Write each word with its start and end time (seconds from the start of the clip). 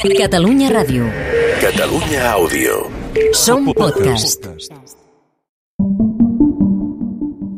Catalunya 0.00 0.70
Ràdio. 0.72 1.04
Catalunya 1.60 2.32
Àudio. 2.32 2.88
Som 3.36 3.66
podcast. 3.76 4.48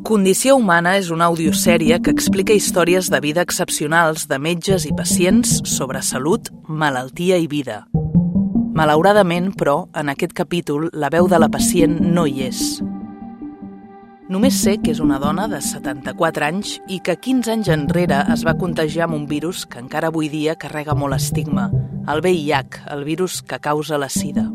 Condició 0.03 0.57
humana 0.59 0.97
és 0.99 1.13
una 1.15 1.29
audiosèrie 1.31 2.01
que 2.03 2.11
explica 2.11 2.51
històries 2.53 3.13
de 3.15 3.21
vida 3.23 3.47
excepcionals 3.47 4.27
de 4.27 4.41
metges 4.43 4.89
i 4.91 4.91
pacients 4.91 5.61
sobre 5.71 6.03
salut, 6.03 6.51
malaltia 6.67 7.39
i 7.39 7.47
vida. 7.47 7.85
Malauradament, 8.75 9.53
però, 9.55 9.87
en 9.95 10.11
aquest 10.11 10.35
capítol, 10.35 10.91
la 10.93 11.15
veu 11.15 11.31
de 11.31 11.39
la 11.39 11.49
pacient 11.49 12.01
no 12.03 12.27
hi 12.27 12.49
és. 12.51 12.83
Només 14.33 14.57
sé 14.65 14.79
que 14.81 14.95
és 14.95 15.01
una 15.05 15.19
dona 15.21 15.45
de 15.51 15.59
74 15.61 16.47
anys 16.47 16.79
i 16.89 17.03
que 17.05 17.19
15 17.21 17.51
anys 17.53 17.69
enrere 17.75 18.23
es 18.33 18.47
va 18.49 18.55
contagiar 18.57 19.05
amb 19.05 19.19
un 19.19 19.27
virus 19.29 19.67
que 19.69 19.77
encara 19.83 20.09
avui 20.09 20.31
dia 20.33 20.55
carrega 20.57 20.95
molt 20.97 21.19
estigma, 21.19 21.67
el 22.09 22.23
VIH, 22.25 22.79
el 22.95 23.05
virus 23.05 23.43
que 23.43 23.59
causa 23.61 23.99
la 24.01 24.09
sida. 24.09 24.47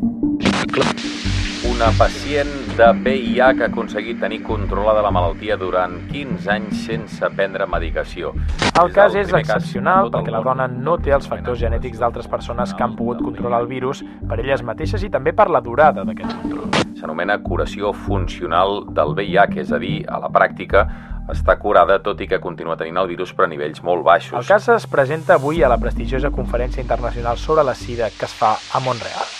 Una 1.68 1.92
pacient 1.94 2.50
de 2.74 2.90
VIH 3.04 3.44
ha 3.44 3.68
aconseguit 3.68 4.18
tenir 4.18 4.40
controlada 4.42 5.04
la 5.04 5.14
malaltia 5.14 5.54
durant 5.60 5.94
15 6.10 6.50
anys 6.56 6.82
sense 6.88 7.30
prendre 7.38 7.70
medicació. 7.70 8.34
El 8.82 8.90
cas 8.96 9.14
és 9.14 9.30
excepcional 9.30 10.10
perquè 10.10 10.34
la 10.34 10.42
dona 10.42 10.66
no 10.66 10.98
té 10.98 11.14
els 11.14 11.30
factors 11.30 11.62
genètics 11.62 12.02
d'altres 12.02 12.26
persones 12.26 12.74
que 12.74 12.82
han 12.82 12.98
pogut 12.98 13.22
controlar 13.22 13.62
el 13.62 13.70
virus 13.70 14.02
per 14.26 14.42
elles 14.42 14.66
mateixes 14.66 15.06
i 15.06 15.14
també 15.14 15.36
per 15.38 15.52
la 15.54 15.62
durada 15.62 16.02
d'aquest 16.02 16.34
control. 16.42 16.87
S'anomena 16.98 17.36
curació 17.44 17.92
funcional 17.94 18.80
del 18.90 19.14
VIH, 19.14 19.60
és 19.62 19.70
a 19.70 19.78
dir, 19.78 20.02
a 20.10 20.18
la 20.18 20.30
pràctica 20.34 20.82
està 21.30 21.54
curada 21.60 22.00
tot 22.02 22.18
i 22.24 22.26
que 22.26 22.40
continua 22.42 22.74
tenint 22.80 22.98
el 22.98 23.06
virus 23.10 23.30
però 23.36 23.46
a 23.46 23.52
nivells 23.52 23.84
molt 23.86 24.02
baixos. 24.02 24.34
El 24.40 24.48
cas 24.48 24.66
es 24.74 24.86
presenta 24.90 25.36
avui 25.36 25.62
a 25.62 25.70
la 25.70 25.78
prestigiosa 25.78 26.32
Conferència 26.34 26.82
Internacional 26.82 27.38
sobre 27.38 27.62
la 27.62 27.76
Sida 27.78 28.10
que 28.10 28.26
es 28.26 28.34
fa 28.34 28.56
a 28.58 28.82
Montreal. 28.82 29.30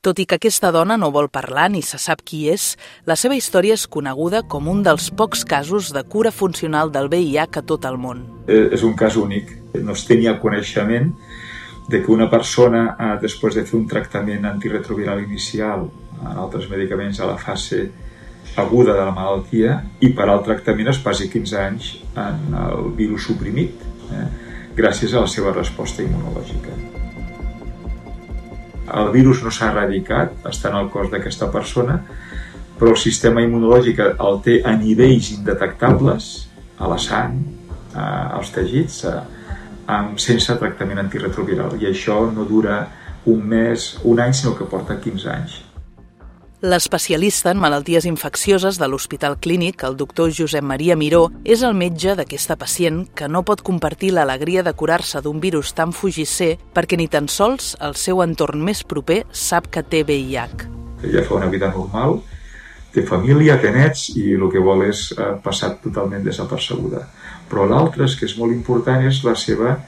Tot 0.00 0.16
i 0.16 0.24
que 0.24 0.38
aquesta 0.40 0.70
dona 0.72 0.96
no 0.96 1.10
vol 1.12 1.28
parlar 1.28 1.68
ni 1.68 1.82
se 1.84 2.00
sap 2.00 2.22
qui 2.24 2.46
és, 2.48 2.70
la 3.04 3.18
seva 3.20 3.36
història 3.36 3.76
és 3.76 3.84
coneguda 3.84 4.40
com 4.48 4.70
un 4.72 4.80
dels 4.86 5.10
pocs 5.12 5.44
casos 5.44 5.92
de 5.92 6.06
cura 6.08 6.32
funcional 6.32 6.88
del 6.94 7.12
VIH 7.12 7.60
a 7.60 7.66
tot 7.68 7.84
el 7.84 8.00
món. 8.00 8.24
Eh, 8.48 8.70
és 8.72 8.80
un 8.80 8.96
cas 8.96 9.20
únic. 9.20 9.52
No 9.76 9.92
es 9.92 10.08
tenia 10.08 10.38
coneixement 10.40 11.12
de 11.90 12.00
que 12.00 12.14
una 12.14 12.30
persona, 12.30 12.94
eh, 12.96 13.16
després 13.20 13.58
de 13.58 13.66
fer 13.68 13.76
un 13.76 13.88
tractament 13.90 14.46
antiretroviral 14.48 15.20
inicial 15.20 15.90
en 16.20 16.36
altres 16.36 16.68
medicaments 16.70 17.20
a 17.20 17.28
la 17.30 17.38
fase 17.40 17.88
aguda 18.60 18.94
de 18.94 19.04
la 19.04 19.14
malaltia 19.14 19.76
i 20.02 20.10
per 20.16 20.28
al 20.28 20.42
tractament 20.44 20.90
es 20.90 21.00
passi 21.02 21.28
15 21.30 21.58
anys 21.60 21.90
en 22.18 22.56
el 22.60 22.90
virus 22.98 23.28
suprimit 23.28 23.84
eh, 24.10 24.26
gràcies 24.76 25.14
a 25.14 25.24
la 25.24 25.30
seva 25.30 25.52
resposta 25.54 26.02
immunològica. 26.02 26.74
El 29.00 29.12
virus 29.14 29.42
no 29.44 29.52
s'ha 29.54 29.70
erradicat, 29.70 30.40
està 30.50 30.70
en 30.72 30.80
el 30.80 30.88
cos 30.90 31.10
d'aquesta 31.12 31.50
persona, 31.52 32.00
però 32.78 32.94
el 32.94 32.98
sistema 32.98 33.42
immunològic 33.44 34.00
el 34.08 34.40
té 34.42 34.60
a 34.66 34.74
nivells 34.74 35.30
indetectables 35.36 36.30
a 36.80 36.88
la 36.90 36.98
sang, 36.98 37.36
a, 37.94 38.04
als 38.40 38.50
teixits, 38.54 39.04
a, 39.06 39.20
amb, 39.98 40.18
sense 40.22 40.56
tractament 40.58 41.02
antiretroviral. 41.04 41.76
I 41.78 41.90
això 41.92 42.22
no 42.32 42.46
dura 42.48 42.82
un 43.30 43.42
mes, 43.46 43.92
un 44.08 44.22
any, 44.24 44.34
sinó 44.34 44.56
que 44.58 44.66
porta 44.66 44.98
15 44.98 45.30
anys. 45.34 45.58
L'especialista 46.60 47.54
en 47.54 47.56
malalties 47.56 48.04
infeccioses 48.04 48.76
de 48.76 48.84
l'Hospital 48.84 49.38
Clínic, 49.40 49.80
el 49.88 49.94
doctor 49.96 50.28
Josep 50.28 50.60
Maria 50.60 50.92
Miró, 50.92 51.30
és 51.40 51.62
el 51.64 51.72
metge 51.72 52.12
d'aquesta 52.18 52.58
pacient 52.60 52.98
que 53.16 53.30
no 53.32 53.40
pot 53.48 53.62
compartir 53.64 54.10
l'alegria 54.12 54.60
de 54.66 54.74
curar-se 54.76 55.22
d'un 55.24 55.38
virus 55.40 55.70
tan 55.78 55.94
fugisser 55.96 56.58
perquè 56.76 56.98
ni 57.00 57.06
tan 57.08 57.30
sols 57.32 57.70
el 57.80 57.96
seu 57.96 58.20
entorn 58.20 58.60
més 58.60 58.82
proper 58.84 59.22
sap 59.32 59.70
que 59.72 59.80
té 59.80 60.02
VIH. 60.04 60.66
Ella 61.08 61.22
fa 61.24 61.38
una 61.38 61.48
vida 61.48 61.72
normal, 61.72 62.18
té 62.92 63.06
família, 63.08 63.56
té 63.56 63.72
nets 63.72 64.10
i 64.12 64.26
el 64.36 64.44
que 64.52 64.60
vol 64.60 64.84
és 64.90 65.06
eh, 65.16 65.30
passar 65.40 65.78
totalment 65.80 66.28
desapercebuda. 66.28 67.06
Però 67.48 67.64
l'altre, 67.72 68.04
que 68.04 68.28
és 68.28 68.36
molt 68.36 68.52
important, 68.52 69.00
és 69.08 69.24
la 69.24 69.32
seva 69.32 69.78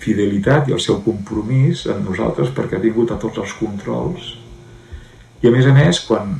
fidelitat 0.00 0.72
i 0.72 0.78
el 0.80 0.80
seu 0.80 1.02
compromís 1.04 1.84
amb 1.84 2.08
nosaltres 2.08 2.56
perquè 2.56 2.80
ha 2.80 2.84
vingut 2.88 3.12
a 3.12 3.20
tots 3.20 3.44
els 3.44 3.56
controls 3.60 4.32
i 5.42 5.48
a 5.48 5.52
més 5.52 5.66
a 5.68 5.72
més, 5.76 6.00
quan 6.06 6.32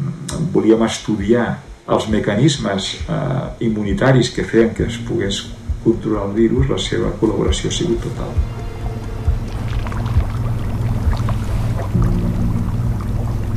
volíem 0.54 0.82
estudiar 0.86 1.46
els 1.86 2.08
mecanismes 2.10 2.94
eh, 3.06 3.66
immunitaris 3.66 4.32
que 4.34 4.44
feien 4.44 4.72
que 4.74 4.88
es 4.88 4.96
pogués 5.06 5.44
controlar 5.84 6.26
el 6.30 6.36
virus, 6.38 6.70
la 6.72 6.78
seva 6.82 7.12
col·laboració 7.20 7.70
ha 7.70 7.76
sigut 7.76 8.02
total. 8.08 8.32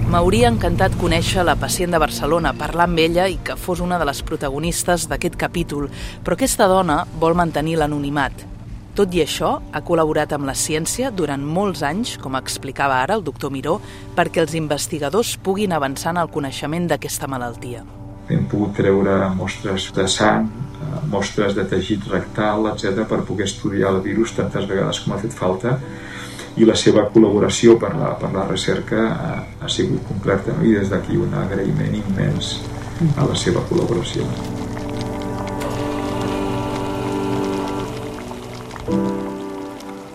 M'hauria 0.10 0.50
encantat 0.50 0.96
conèixer 0.98 1.44
la 1.46 1.54
pacient 1.62 1.94
de 1.94 2.02
Barcelona, 2.02 2.56
parlar 2.58 2.88
amb 2.90 3.02
ella 3.02 3.28
i 3.30 3.38
que 3.46 3.58
fos 3.58 3.82
una 3.86 4.00
de 4.02 4.08
les 4.10 4.24
protagonistes 4.26 5.06
d'aquest 5.10 5.38
capítol, 5.38 5.86
però 6.26 6.38
aquesta 6.38 6.66
dona 6.70 7.04
vol 7.22 7.38
mantenir 7.38 7.78
l'anonimat. 7.78 8.49
Tot 9.00 9.14
i 9.16 9.22
això, 9.24 9.54
ha 9.72 9.80
col·laborat 9.88 10.34
amb 10.36 10.44
la 10.50 10.54
ciència 10.60 11.08
durant 11.16 11.40
molts 11.40 11.86
anys, 11.88 12.18
com 12.20 12.34
explicava 12.36 12.98
ara 13.00 13.16
el 13.16 13.22
doctor 13.24 13.54
Miró, 13.54 13.78
perquè 14.18 14.42
els 14.44 14.58
investigadors 14.60 15.38
puguin 15.40 15.72
avançar 15.72 16.12
en 16.12 16.20
el 16.20 16.32
coneixement 16.34 16.90
d'aquesta 16.92 17.30
malaltia. 17.32 17.86
Hem 18.28 18.44
pogut 18.52 18.76
treure 18.82 19.16
mostres 19.40 19.88
de 19.96 20.04
sang, 20.12 20.52
eh, 20.52 21.00
mostres 21.16 21.56
de 21.56 21.64
teixit 21.64 22.12
rectal, 22.12 22.68
etc 22.74 23.08
per 23.08 23.24
poder 23.24 23.48
estudiar 23.48 23.96
el 23.96 24.04
virus 24.04 24.36
tantes 24.36 24.68
vegades 24.68 25.00
com 25.00 25.16
ha 25.16 25.24
fet 25.24 25.32
falta 25.32 25.80
i 26.59 26.68
la 26.68 26.76
seva 26.76 27.08
col·laboració 27.08 27.80
per 27.80 27.96
la, 27.96 28.18
per 28.20 28.34
la 28.36 28.50
recerca 28.52 29.08
ha, 29.16 29.34
ha 29.64 29.70
sigut 29.72 30.04
completa 30.12 30.52
no? 30.52 30.68
i 30.68 30.76
des 30.76 30.92
d'aquí 30.92 31.16
un 31.16 31.40
agraïment 31.40 32.02
immens 32.04 32.58
a 33.16 33.24
la 33.24 33.36
seva 33.48 33.64
col·laboració. 33.72 34.28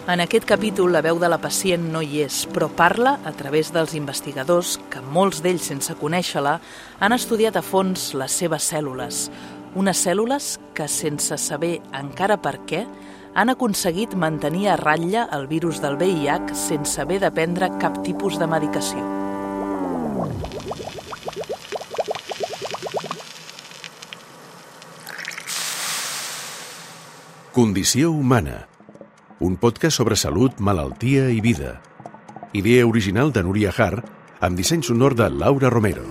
En 0.05 0.21
aquest 0.21 0.45
capítol, 0.45 0.93
la 0.93 1.01
veu 1.01 1.17
de 1.17 1.31
la 1.33 1.39
pacient 1.41 1.87
no 1.89 2.03
hi 2.05 2.19
és, 2.27 2.43
però 2.53 2.67
parla 2.69 3.15
a 3.25 3.31
través 3.33 3.71
dels 3.73 3.95
investigadors 3.97 4.75
que, 4.93 5.01
molts 5.01 5.39
d'ells 5.41 5.65
sense 5.71 5.95
conèixer-la, 5.97 6.59
han 7.01 7.15
estudiat 7.17 7.57
a 7.57 7.63
fons 7.65 8.11
les 8.13 8.35
seves 8.43 8.67
cèl·lules. 8.69 9.31
Unes 9.81 10.03
cèl·lules 10.05 10.49
que, 10.77 10.91
sense 10.93 11.39
saber 11.41 11.79
encara 11.97 12.37
per 12.37 12.59
què, 12.69 12.83
han 13.33 13.49
aconseguit 13.49 14.13
mantenir 14.13 14.69
a 14.69 14.77
ratlla 14.77 15.25
el 15.33 15.49
virus 15.49 15.81
del 15.81 15.97
VIH 15.97 16.53
sense 16.53 17.01
haver 17.01 17.23
de 17.25 17.33
prendre 17.33 17.73
cap 17.81 17.97
tipus 18.05 18.37
de 18.37 18.47
medicació. 18.47 19.01
Condició 27.57 28.13
humana. 28.13 28.74
Un 29.41 29.57
podcast 29.57 29.97
sobre 29.97 30.15
salut, 30.15 30.61
malaltia 30.61 31.27
i 31.29 31.41
vida. 31.41 31.81
Idea 32.55 32.87
original 32.87 33.33
de 33.35 33.43
Núria 33.43 33.73
Har, 33.75 34.05
amb 34.39 34.55
disseny 34.57 34.85
sonor 34.87 35.17
de 35.19 35.27
Laura 35.29 35.71
Romero. 35.75 36.05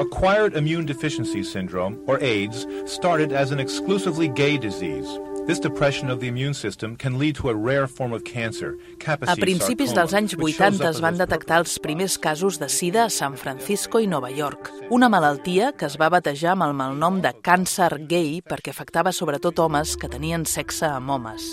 Acquired 0.00 0.56
immune 0.56 0.86
deficiency 0.86 1.44
syndrome, 1.44 1.98
or 2.06 2.18
AIDS, 2.22 2.66
started 2.86 3.32
as 3.32 3.52
an 3.52 3.60
exclusively 3.60 4.28
gay 4.28 4.56
disease. 4.56 5.27
This 5.48 5.60
depression 5.60 6.10
of 6.10 6.20
the 6.20 6.28
immune 6.28 6.52
system 6.52 6.94
can 6.94 7.18
lead 7.18 7.34
to 7.36 7.48
a 7.48 7.54
rare 7.54 7.86
form 7.86 8.12
of 8.12 8.22
cancer, 8.22 8.76
A 9.06 9.34
principis 9.34 9.94
dels 9.96 10.12
anys 10.12 10.34
80 10.36 10.84
es 10.84 10.98
van 11.00 11.16
detectar 11.16 11.62
els 11.62 11.78
primers 11.80 12.18
casos 12.20 12.58
de 12.60 12.68
sida 12.68 13.06
a 13.06 13.08
San 13.08 13.38
Francisco 13.40 13.96
i 13.98 14.06
Nova 14.06 14.28
York, 14.28 14.68
una 14.90 15.08
malaltia 15.08 15.72
que 15.72 15.86
es 15.88 15.96
va 15.96 16.10
batejar 16.12 16.52
amb 16.52 16.66
el 16.66 16.74
malnom 16.76 17.22
de 17.24 17.32
càncer 17.32 17.88
gay 18.10 18.42
perquè 18.44 18.74
afectava 18.76 19.08
sobretot 19.08 19.56
homes 19.64 19.96
que 19.96 20.12
tenien 20.12 20.44
sexe 20.44 20.84
amb 20.84 21.16
homes. 21.16 21.48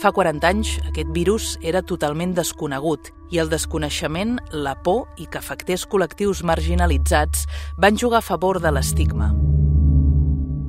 Fa 0.00 0.14
40 0.16 0.48
anys, 0.48 0.78
aquest 0.88 1.12
virus 1.12 1.58
era 1.60 1.82
totalment 1.84 2.32
desconegut 2.32 3.12
i 3.28 3.44
el 3.44 3.52
desconeixement, 3.52 4.38
la 4.56 4.72
por 4.72 5.04
i 5.20 5.28
que 5.28 5.36
afectés 5.44 5.84
col·lectius 5.84 6.40
marginalitzats 6.48 7.44
van 7.76 8.00
jugar 8.00 8.24
a 8.24 8.28
favor 8.32 8.62
de 8.64 8.72
l'estigma. 8.72 9.34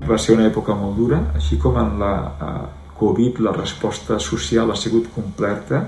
Va 0.07 0.17
ser 0.21 0.35
una 0.37 0.45
època 0.47 0.75
molt 0.77 0.95
dura, 0.95 1.19
així 1.35 1.57
com 1.59 1.75
en 1.81 1.97
la 1.99 2.13
eh, 2.27 2.51
Covid 2.97 3.41
la 3.43 3.53
resposta 3.55 4.17
social 4.23 4.71
ha 4.71 4.77
sigut 4.79 5.09
completa. 5.13 5.83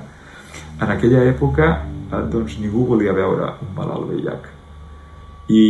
En 0.79 0.91
aquella 0.91 1.23
època 1.29 1.69
eh, 1.77 2.23
doncs, 2.31 2.57
ningú 2.59 2.85
volia 2.89 3.15
veure 3.15 3.53
un 3.65 3.73
malalt 3.77 4.09
VIH. 4.11 4.55
I, 5.49 5.61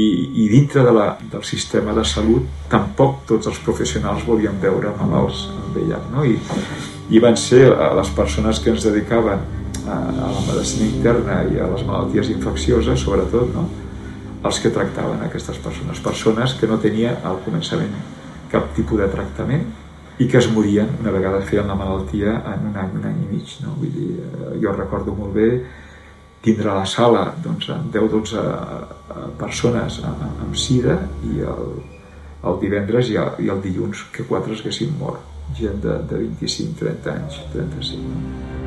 i 0.44 0.48
dintre 0.52 0.84
de 0.84 0.92
la, 0.92 1.14
del 1.32 1.44
sistema 1.48 1.94
de 1.96 2.04
salut 2.04 2.48
tampoc 2.72 3.22
tots 3.30 3.48
els 3.48 3.62
professionals 3.64 4.26
volien 4.28 4.58
veure 4.60 4.92
malalts 5.00 5.46
amb 5.54 5.78
VIH. 5.78 6.10
No? 6.16 6.26
I, 6.26 6.36
I 7.16 7.24
van 7.24 7.38
ser 7.40 7.68
eh, 7.70 7.90
les 8.02 8.14
persones 8.18 8.60
que 8.64 8.74
ens 8.74 8.90
dedicaven 8.90 9.46
a, 9.86 9.96
a 9.96 10.32
la 10.34 10.46
medicina 10.50 10.90
interna 10.90 11.44
i 11.48 11.62
a 11.62 11.70
les 11.72 11.86
malalties 11.88 12.34
infeccioses, 12.34 13.06
sobretot, 13.06 13.54
no? 13.56 13.70
els 14.44 14.60
que 14.64 14.72
tractaven 14.72 15.22
aquestes 15.26 15.58
persones. 15.62 16.00
Persones 16.04 16.56
que 16.60 16.68
no 16.68 16.80
tenien 16.82 17.18
al 17.28 17.42
començament 17.46 17.94
cap 18.52 18.74
tipus 18.78 19.02
de 19.02 19.10
tractament 19.12 19.68
i 20.20 20.28
que 20.28 20.40
es 20.40 20.50
morien 20.52 20.90
una 21.00 21.14
vegada 21.16 21.40
feien 21.48 21.68
la 21.68 21.78
malaltia 21.80 22.34
en 22.54 22.68
un 22.72 22.76
any, 22.78 22.98
un 23.00 23.06
any 23.08 23.22
i 23.24 23.30
mig. 23.36 23.54
No? 23.64 23.76
Vull 23.80 23.94
dir, 23.96 24.10
eh, 24.26 24.56
jo 24.64 24.74
recordo 24.76 25.16
molt 25.16 25.34
bé 25.36 25.50
tindre 26.44 26.72
a 26.72 26.80
la 26.82 26.86
sala 26.88 27.26
doncs, 27.44 27.70
10-12 27.94 28.44
eh, 28.44 29.26
persones 29.40 30.00
amb 30.06 30.56
sida 30.56 31.00
i 31.28 31.42
el, 31.54 31.74
el 32.44 32.62
divendres 32.62 33.12
i 33.12 33.20
el, 33.20 33.36
i 33.44 33.52
el 33.52 33.64
dilluns 33.64 34.08
que 34.16 34.28
quatre 34.28 34.56
es 34.56 34.64
haguessin 34.64 34.96
mort 35.00 35.28
gent 35.58 35.84
de, 35.84 36.00
de 36.12 36.24
25-30 36.28 37.14
anys 37.16 37.44
35 37.56 38.59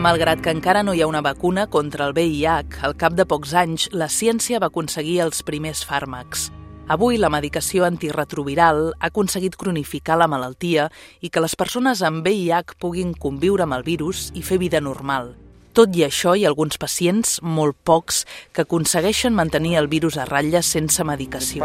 Malgrat 0.00 0.40
que 0.40 0.48
encara 0.48 0.80
no 0.80 0.94
hi 0.96 1.02
ha 1.04 1.06
una 1.10 1.20
vacuna 1.20 1.66
contra 1.68 2.06
el 2.08 2.14
VIH, 2.16 2.78
al 2.88 2.94
cap 2.96 3.12
de 3.12 3.26
pocs 3.28 3.50
anys 3.52 3.82
la 3.92 4.06
ciència 4.08 4.56
va 4.56 4.70
aconseguir 4.70 5.18
els 5.20 5.42
primers 5.44 5.82
fàrmacs. 5.84 6.46
Avui 6.88 7.18
la 7.20 7.28
medicació 7.28 7.84
antirretroviral 7.84 8.80
ha 8.94 9.10
aconseguit 9.10 9.58
cronificar 9.60 10.16
la 10.16 10.26
malaltia 10.26 10.86
i 11.20 11.28
que 11.28 11.42
les 11.44 11.52
persones 11.52 12.00
amb 12.00 12.24
VIH 12.24 12.78
puguin 12.80 13.12
conviure 13.12 13.66
amb 13.66 13.76
el 13.76 13.84
virus 13.84 14.30
i 14.32 14.40
fer 14.40 14.56
vida 14.62 14.80
normal. 14.80 15.34
Tot 15.76 15.92
i 15.92 16.06
això, 16.08 16.32
hi 16.32 16.46
ha 16.46 16.48
alguns 16.48 16.80
pacients, 16.80 17.36
molt 17.42 17.76
pocs, 17.84 18.24
que 18.56 18.64
aconsegueixen 18.64 19.36
mantenir 19.36 19.76
el 19.82 19.90
virus 19.92 20.16
a 20.16 20.24
ratlla 20.24 20.62
sense 20.64 21.04
medicació. 21.04 21.60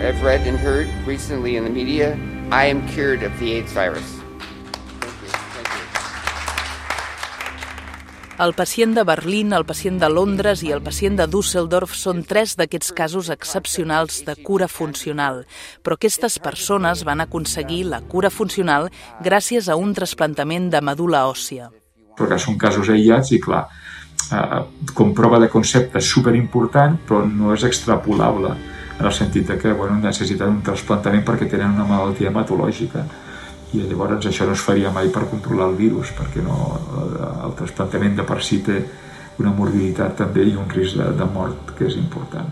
have 0.00 0.22
read 0.22 0.40
and 0.48 0.56
heard 0.56 0.88
recently 1.06 1.56
in 1.56 1.64
the 1.64 1.70
media, 1.70 2.18
I 2.50 2.64
am 2.64 2.88
cured 2.88 3.22
of 3.22 3.38
the 3.38 3.52
AIDS 3.52 3.70
virus. 3.72 4.19
El 8.40 8.54
pacient 8.54 8.94
de 8.96 9.02
Berlín, 9.04 9.52
el 9.52 9.66
pacient 9.68 9.98
de 10.00 10.08
Londres 10.08 10.62
i 10.64 10.70
el 10.72 10.80
pacient 10.80 11.18
de 11.18 11.26
Düsseldorf 11.28 11.92
són 11.92 12.22
tres 12.24 12.54
d'aquests 12.56 12.94
casos 12.96 13.28
excepcionals 13.34 14.22
de 14.24 14.32
cura 14.46 14.64
funcional, 14.64 15.42
però 15.84 15.98
aquestes 15.98 16.38
persones 16.40 17.02
van 17.04 17.20
aconseguir 17.20 17.82
la 17.90 18.00
cura 18.00 18.30
funcional 18.32 18.88
gràcies 19.20 19.68
a 19.68 19.76
un 19.76 19.92
trasplantament 19.92 20.70
de 20.72 20.80
medula 20.80 21.26
òssia. 21.28 21.68
Perquè 22.16 22.40
són 22.40 22.56
casos 22.56 22.88
aïllats 22.88 23.34
i, 23.36 23.44
clar, 23.44 23.66
eh, 24.32 24.64
com 24.96 25.12
prova 25.12 25.44
de 25.44 25.52
concepte 25.52 26.00
superimportant, 26.00 26.96
però 27.04 27.26
no 27.28 27.52
és 27.52 27.68
extrapolable 27.68 28.56
en 29.00 29.04
el 29.04 29.12
sentit 29.12 29.52
que 29.60 29.74
bueno, 29.74 30.00
necessiten 30.00 30.48
un 30.48 30.62
trasplantament 30.64 31.28
perquè 31.28 31.44
tenen 31.44 31.76
una 31.76 31.92
malaltia 31.92 32.32
hematològica 32.32 33.04
i 33.72 33.84
llavors 33.84 34.26
això 34.26 34.46
no 34.48 34.56
es 34.58 34.64
faria 34.66 34.90
mai 34.94 35.10
per 35.14 35.28
controlar 35.30 35.68
el 35.70 35.76
virus 35.78 36.10
perquè 36.16 36.42
no, 36.42 36.56
el 37.46 37.54
trasplantament 37.58 38.16
de 38.18 38.26
per 38.26 38.40
si 38.42 38.58
té 38.66 38.80
una 39.40 39.52
morbiditat 39.56 40.18
també 40.18 40.48
i 40.48 40.56
un 40.58 40.68
risc 40.70 40.98
de, 40.98 41.06
de 41.16 41.28
mort 41.30 41.72
que 41.78 41.86
és 41.88 41.96
important. 42.00 42.50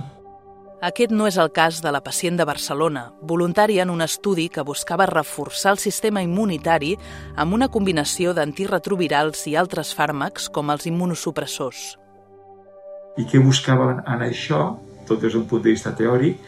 Aquest 0.78 1.10
no 1.10 1.26
és 1.26 1.34
el 1.42 1.48
cas 1.50 1.80
de 1.82 1.90
la 1.90 1.98
pacient 2.06 2.36
de 2.38 2.44
Barcelona, 2.46 3.08
voluntària 3.26 3.82
en 3.82 3.90
un 3.90 4.04
estudi 4.04 4.46
que 4.46 4.62
buscava 4.62 5.08
reforçar 5.10 5.72
el 5.74 5.80
sistema 5.82 6.22
immunitari 6.22 6.92
amb 7.34 7.56
una 7.56 7.66
combinació 7.66 8.30
d'antirretrovirals 8.30 9.42
i 9.50 9.56
altres 9.58 9.90
fàrmacs 9.98 10.46
com 10.54 10.70
els 10.70 10.86
immunosupressors. 10.86 11.96
I 13.18 13.26
què 13.26 13.42
buscaven 13.42 14.04
en 14.06 14.22
això, 14.22 14.76
tot 15.08 15.20
des 15.24 15.32
d'un 15.34 15.46
punt 15.48 15.64
de 15.64 15.72
vista 15.72 15.94
teòric? 15.96 16.38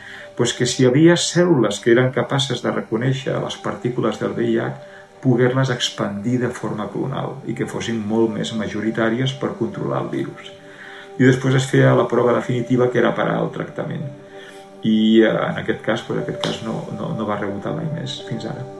pues 0.41 0.55
que 0.57 0.65
si 0.65 0.81
hi 0.81 0.87
havia 0.89 1.19
cèl·lules 1.21 1.83
que 1.85 1.91
eren 1.93 2.15
capaces 2.15 2.63
de 2.65 2.71
reconèixer 2.73 3.35
les 3.43 3.59
partícules 3.61 4.17
del 4.23 4.33
VIH, 4.39 4.71
poder-les 5.21 5.73
expandir 5.75 6.39
de 6.41 6.49
forma 6.49 6.89
clonal 6.89 7.37
i 7.45 7.53
que 7.53 7.69
fossin 7.69 8.01
molt 8.15 8.33
més 8.39 8.55
majoritàries 8.57 9.37
per 9.37 9.53
controlar 9.61 10.01
el 10.07 10.11
virus. 10.17 10.49
I 11.21 11.29
després 11.29 11.61
es 11.61 11.69
feia 11.69 11.93
la 11.93 12.09
prova 12.09 12.33
definitiva 12.41 12.89
que 12.89 13.05
era 13.05 13.15
parar 13.15 13.37
el 13.45 13.53
tractament. 13.53 14.07
I 14.81 14.99
eh, 15.21 15.29
en 15.29 15.61
aquest 15.61 15.85
cas, 15.85 16.09
pues, 16.09 16.25
aquest 16.25 16.41
cas 16.41 16.63
no, 16.65 16.87
no, 16.97 17.13
no 17.19 17.29
va 17.29 17.43
rebotar 17.43 17.77
mai 17.77 17.93
més 18.01 18.23
fins 18.31 18.49
ara. 18.49 18.80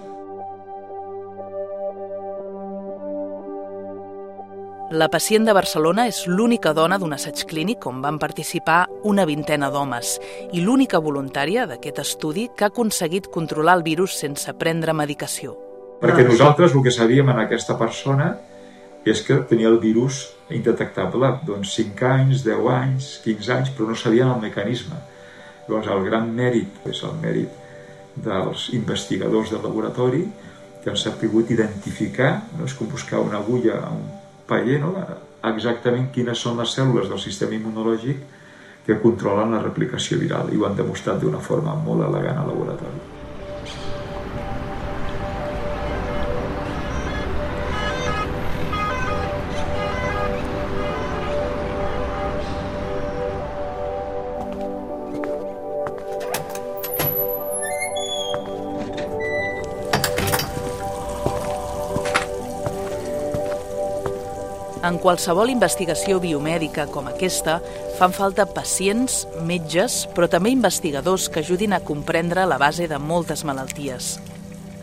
La 4.91 5.07
pacient 5.07 5.45
de 5.47 5.53
Barcelona 5.55 6.09
és 6.11 6.25
l'única 6.27 6.73
dona 6.75 6.97
d'un 6.99 7.13
assaig 7.15 7.45
clínic 7.47 7.85
on 7.87 8.01
van 8.03 8.17
participar 8.19 8.89
una 9.07 9.23
vintena 9.23 9.69
d'homes 9.71 10.17
i 10.51 10.65
l'única 10.65 10.99
voluntària 10.99 11.69
d'aquest 11.71 12.01
estudi 12.03 12.49
que 12.57 12.67
ha 12.67 12.73
aconseguit 12.73 13.29
controlar 13.31 13.77
el 13.79 13.85
virus 13.87 14.17
sense 14.19 14.51
prendre 14.59 14.91
medicació. 14.91 15.55
Perquè 16.03 16.27
nosaltres 16.27 16.75
el 16.75 16.83
que 16.83 16.91
sabíem 16.91 17.31
en 17.31 17.39
aquesta 17.39 17.79
persona 17.79 18.33
és 19.07 19.23
que 19.23 19.39
tenia 19.47 19.71
el 19.71 19.79
virus 19.79 20.25
indetectable, 20.51 21.37
doncs 21.47 21.79
5 21.79 22.11
anys, 22.11 22.43
10 22.43 22.71
anys, 22.75 23.11
15 23.23 23.57
anys, 23.61 23.75
però 23.77 23.93
no 23.93 23.95
sabien 23.95 24.35
el 24.35 24.43
mecanisme. 24.43 24.99
Llavors 25.69 25.87
el 25.87 26.07
gran 26.11 26.33
mèrit 26.35 26.89
és 26.91 27.05
el 27.07 27.15
mèrit 27.23 28.17
dels 28.19 28.73
investigadors 28.75 29.55
del 29.55 29.63
laboratori 29.63 30.27
que 30.83 30.91
han 30.91 30.99
sabut 30.99 31.55
identificar, 31.55 32.41
no 32.59 32.67
és 32.67 32.75
com 32.75 32.91
buscar 32.91 33.23
una 33.23 33.39
agulla 33.39 33.85
a 33.85 33.93
un 33.95 34.19
paller 34.51 34.81
no? 34.83 34.93
exactament 35.53 36.11
quines 36.15 36.43
són 36.45 36.59
les 36.61 36.75
cèl·lules 36.77 37.09
del 37.09 37.23
sistema 37.23 37.57
immunològic 37.57 38.27
que 38.87 38.99
controlen 39.01 39.55
la 39.55 39.63
replicació 39.63 40.19
viral 40.21 40.53
i 40.53 40.59
ho 40.59 40.67
han 40.69 40.77
demostrat 40.77 41.23
d'una 41.23 41.41
forma 41.41 41.77
molt 41.87 42.07
elegant 42.09 42.43
al 42.43 42.53
laboratori. 42.53 43.20
En 64.91 64.97
qualsevol 64.99 65.53
investigació 65.53 66.17
biomèdica 66.19 66.89
com 66.91 67.07
aquesta, 67.07 67.61
fan 67.95 68.11
falta 68.11 68.43
pacients, 68.51 69.21
metges, 69.47 70.01
però 70.17 70.27
també 70.27 70.51
investigadors 70.51 71.29
que 71.31 71.45
ajudin 71.45 71.77
a 71.77 71.79
comprendre 71.87 72.43
la 72.51 72.59
base 72.59 72.89
de 72.91 72.99
moltes 72.99 73.45
malalties. 73.47 74.17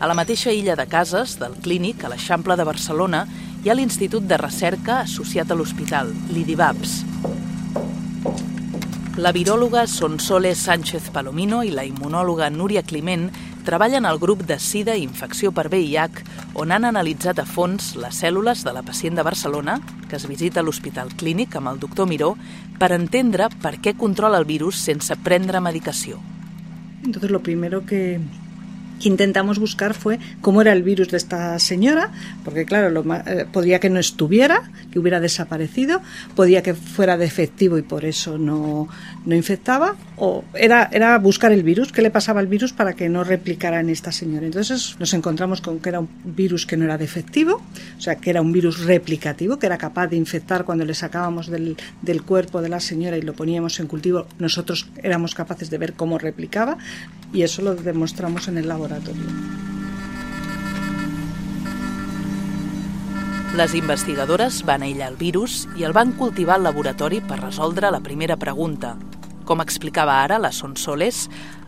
A 0.00 0.08
la 0.08 0.16
mateixa 0.16 0.54
illa 0.56 0.78
de 0.80 0.86
Cases, 0.88 1.36
del 1.36 1.58
Clínic, 1.60 2.06
a 2.06 2.12
l'Eixample 2.14 2.56
de 2.56 2.64
Barcelona, 2.64 3.26
hi 3.60 3.68
ha 3.68 3.76
l'Institut 3.76 4.24
de 4.24 4.40
Recerca 4.40 5.02
associat 5.02 5.52
a 5.52 5.58
l'hospital, 5.58 6.14
l'IDIVAPS. 6.32 7.02
La 9.18 9.34
viròloga 9.34 9.84
Sonsoles 9.90 10.60
Sánchez 10.62 11.10
Palomino 11.12 11.60
i 11.66 11.72
la 11.74 11.84
immunòloga 11.84 12.48
Núria 12.54 12.84
Climent 12.86 13.28
treballen 13.68 14.06
al 14.08 14.16
grup 14.18 14.46
de 14.48 14.56
SIDA 14.56 14.94
i 14.96 15.04
infecció 15.04 15.52
per 15.52 15.66
VIH, 15.68 16.22
on 16.56 16.72
han 16.72 16.86
analitzat 16.88 17.42
a 17.42 17.44
fons 17.44 17.90
les 18.00 18.16
cèl·lules 18.22 18.64
de 18.64 18.72
la 18.72 18.82
pacient 18.86 19.18
de 19.18 19.24
Barcelona, 19.26 19.76
que 20.08 20.16
es 20.16 20.24
visita 20.30 20.62
a 20.62 20.64
l'Hospital 20.64 21.12
Clínic 21.20 21.58
amb 21.58 21.74
el 21.74 21.82
doctor 21.82 22.08
Miró, 22.08 22.32
per 22.80 22.94
entendre 22.96 23.50
per 23.60 23.76
què 23.84 23.92
controla 23.98 24.40
el 24.40 24.48
virus 24.48 24.80
sense 24.80 25.18
prendre 25.20 25.60
medicació. 25.60 26.16
Entonces, 27.04 27.30
lo 27.30 27.42
primero 27.42 27.84
que, 27.84 28.20
que 28.98 29.08
intentamos 29.08 29.58
buscar 29.58 29.92
fue 29.92 30.18
cómo 30.40 30.62
era 30.62 30.72
el 30.72 30.82
virus 30.82 31.10
de 31.10 31.18
esta 31.18 31.58
señora, 31.58 32.10
porque 32.44 32.64
claro, 32.64 32.88
lo, 32.88 33.04
eh, 33.14 33.46
podría 33.52 33.80
que 33.80 33.90
no 33.90 34.00
estuviera, 34.00 34.70
que 34.90 34.98
hubiera 34.98 35.20
desaparecido, 35.20 36.00
podía 36.34 36.62
que 36.62 36.72
fuera 36.72 37.18
defectivo 37.18 37.76
y 37.76 37.82
por 37.82 38.06
eso 38.06 38.38
no, 38.38 38.88
no 39.26 39.34
infectaba, 39.34 39.94
o 40.18 40.44
era, 40.54 40.88
era 40.92 41.18
buscar 41.18 41.52
el 41.52 41.62
virus, 41.62 41.92
qué 41.92 42.02
le 42.02 42.10
pasaba 42.10 42.40
al 42.40 42.46
virus 42.46 42.72
para 42.72 42.94
que 42.94 43.08
no 43.08 43.24
replicara 43.24 43.80
en 43.80 43.88
esta 43.90 44.12
señora. 44.12 44.46
Entonces 44.46 44.96
nos 44.98 45.14
encontramos 45.14 45.60
con 45.60 45.78
que 45.78 45.88
era 45.88 46.00
un 46.00 46.08
virus 46.24 46.66
que 46.66 46.76
no 46.76 46.84
era 46.84 46.98
defectivo, 46.98 47.62
o 47.96 48.00
sea, 48.00 48.16
que 48.16 48.30
era 48.30 48.40
un 48.40 48.52
virus 48.52 48.84
replicativo, 48.84 49.58
que 49.58 49.66
era 49.66 49.78
capaz 49.78 50.08
de 50.08 50.16
infectar 50.16 50.64
cuando 50.64 50.84
le 50.84 50.94
sacábamos 50.94 51.48
del, 51.48 51.76
del 52.02 52.22
cuerpo 52.22 52.60
de 52.60 52.68
la 52.68 52.80
señora 52.80 53.16
y 53.16 53.22
lo 53.22 53.34
poníamos 53.34 53.78
en 53.80 53.86
cultivo, 53.86 54.26
nosotros 54.38 54.88
éramos 55.02 55.34
capaces 55.34 55.70
de 55.70 55.78
ver 55.78 55.94
cómo 55.94 56.18
replicaba 56.18 56.78
y 57.32 57.42
eso 57.42 57.62
lo 57.62 57.74
demostramos 57.74 58.48
en 58.48 58.58
el 58.58 58.68
laboratorio. 58.68 59.24
Les 63.56 63.72
investigadores 63.74 64.60
van 64.68 64.84
aïllar 64.86 65.08
el 65.10 65.16
virus 65.18 65.64
i 65.80 65.86
el 65.88 65.94
van 65.96 66.12
cultivar 66.20 66.60
al 66.60 66.68
laboratori 66.68 67.20
per 67.20 67.40
la 67.40 68.00
primera 68.00 68.36
pregunta. 68.36 69.07
Com 69.48 69.62
explicava 69.64 70.18
ara 70.20 70.36
la 70.36 70.50
Sonsoles, 70.52 71.22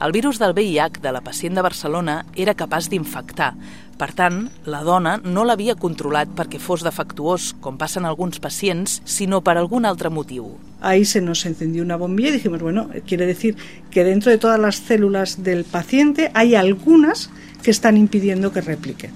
el 0.04 0.12
virus 0.12 0.36
del 0.36 0.52
VIH 0.52 1.00
de 1.00 1.12
la 1.16 1.22
pacient 1.24 1.54
de 1.56 1.62
Barcelona 1.64 2.26
era 2.36 2.52
capaç 2.52 2.90
d'infectar. 2.92 3.54
Per 3.96 4.10
tant, 4.16 4.42
la 4.68 4.82
dona 4.84 5.14
no 5.24 5.46
l'havia 5.48 5.78
controlat 5.80 6.28
perquè 6.36 6.60
fos 6.60 6.84
defectuós, 6.84 7.54
com 7.64 7.80
passen 7.80 8.04
alguns 8.04 8.36
pacients, 8.36 8.98
sinó 9.08 9.40
per 9.40 9.56
algun 9.56 9.88
altre 9.88 10.12
motiu. 10.12 10.58
ahí 10.82 11.04
se 11.04 11.20
nos 11.20 11.44
encendió 11.46 11.82
una 11.82 11.96
bombilla 11.96 12.30
y 12.30 12.32
dijimos, 12.32 12.60
bueno, 12.60 12.90
quiere 13.06 13.26
decir 13.26 13.56
que 13.90 14.04
dentro 14.04 14.30
de 14.30 14.38
todas 14.38 14.58
las 14.58 14.76
células 14.76 15.42
del 15.42 15.64
paciente 15.64 16.30
hay 16.34 16.54
algunas 16.54 17.30
que 17.62 17.70
están 17.70 17.96
impidiendo 17.96 18.52
que 18.52 18.60
replique. 18.60 19.10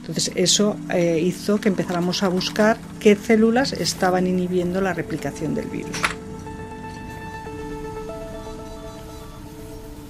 Entonces 0.00 0.32
eso 0.34 0.76
eh, 0.90 1.20
hizo 1.22 1.60
que 1.60 1.68
empezáramos 1.68 2.22
a 2.22 2.28
buscar 2.28 2.78
qué 2.98 3.14
células 3.14 3.72
estaban 3.72 4.26
inhibiendo 4.26 4.80
la 4.80 4.94
replicación 4.94 5.54
del 5.54 5.66
virus. 5.66 5.98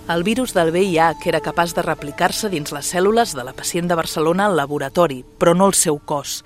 El 0.09 0.23
virus 0.23 0.55
del 0.55 0.71
VIH 0.71 1.29
era 1.29 1.43
capaç 1.45 1.75
de 1.77 1.83
replicar-se 1.85 2.49
dins 2.49 2.71
les 2.73 2.89
cèl·lules 2.95 3.35
de 3.37 3.43
la 3.45 3.53
pacient 3.53 3.91
de 3.91 3.97
Barcelona 3.99 4.47
al 4.49 4.55
laboratori, 4.57 5.19
però 5.37 5.53
no 5.53 5.67
el 5.69 5.75
seu 5.77 5.99
cos. 6.01 6.39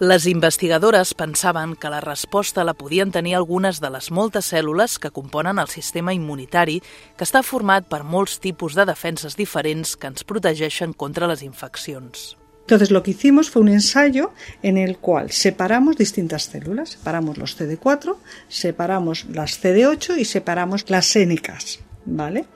Les 0.00 0.24
investigadores 0.30 1.12
pensaven 1.12 1.74
que 1.76 1.90
la 1.92 2.00
resposta 2.00 2.64
la 2.64 2.72
podien 2.72 3.12
tenir 3.12 3.34
algunes 3.36 3.82
de 3.84 3.90
les 3.92 4.08
moltes 4.10 4.48
cèl·lules 4.54 4.96
que 4.96 5.12
componen 5.12 5.60
el 5.60 5.68
sistema 5.68 6.14
immunitari, 6.16 6.78
que 7.18 7.28
està 7.28 7.42
format 7.44 7.84
per 7.84 8.00
molts 8.00 8.38
tipus 8.40 8.72
de 8.72 8.88
defenses 8.88 9.36
diferents 9.36 9.92
que 9.92 10.08
ens 10.08 10.24
protegeixen 10.24 10.96
contra 10.96 11.28
les 11.28 11.44
infeccions. 11.44 12.38
Entonces 12.64 12.90
lo 12.90 13.02
que 13.02 13.10
hicimos 13.10 13.50
fue 13.50 13.60
un 13.60 13.68
ensayo 13.68 14.32
en 14.62 14.78
el 14.78 14.96
cual 14.96 15.32
separamos 15.32 15.98
distintas 15.98 16.44
células, 16.48 16.96
separamos 16.96 17.36
los 17.36 17.60
CD4, 17.60 18.16
separamos 18.48 19.26
las 19.26 19.62
CD8 19.62 20.18
y 20.18 20.24
separamos 20.24 20.88
las 20.88 21.14
NKs, 21.14 21.80
¿vale? 22.06 22.46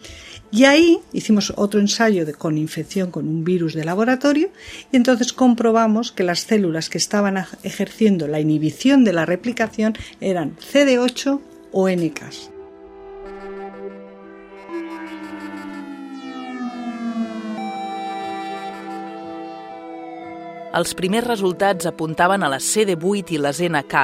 Y 0.50 0.64
ahí 0.64 1.00
hicimos 1.12 1.52
otro 1.56 1.80
ensayo 1.80 2.24
de, 2.24 2.34
con 2.34 2.56
infección 2.56 3.10
con 3.10 3.28
un 3.28 3.44
virus 3.44 3.74
de 3.74 3.84
laboratorio 3.84 4.50
y 4.92 4.96
entonces 4.96 5.32
comprobamos 5.32 6.12
que 6.12 6.22
las 6.22 6.40
células 6.40 6.88
que 6.88 6.98
estaban 6.98 7.44
ejerciendo 7.62 8.28
la 8.28 8.40
inhibición 8.40 9.04
de 9.04 9.12
la 9.12 9.26
replicación 9.26 9.94
eran 10.20 10.56
CD8 10.56 11.40
o 11.72 11.88
NKs. 11.88 12.55
Els 20.76 20.92
primers 20.92 21.24
resultats 21.24 21.86
apuntaven 21.88 22.42
a 22.44 22.50
les 22.52 22.64
CD8 22.68 23.30
i 23.32 23.38
les 23.40 23.62
NK, 23.64 24.00